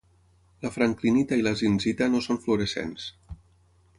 La 0.65 0.71
franklinita 0.77 1.37
i 1.41 1.43
la 1.49 1.53
zincita 1.61 2.09
no 2.15 2.21
són 2.29 2.41
fluorescents. 2.47 3.09